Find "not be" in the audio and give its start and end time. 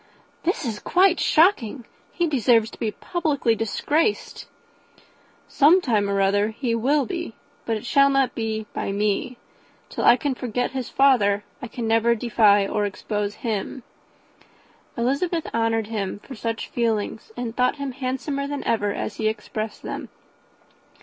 8.09-8.65